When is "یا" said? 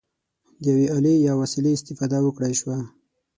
1.27-1.33